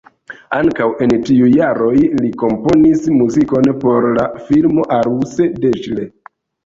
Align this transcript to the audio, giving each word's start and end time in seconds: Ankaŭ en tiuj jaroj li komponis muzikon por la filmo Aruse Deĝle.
Ankaŭ 0.59 0.85
en 1.05 1.11
tiuj 1.27 1.49
jaroj 1.57 1.91
li 2.23 2.31
komponis 2.43 3.05
muzikon 3.19 3.71
por 3.85 4.09
la 4.17 4.27
filmo 4.49 4.87
Aruse 5.01 5.49
Deĝle. 5.67 6.09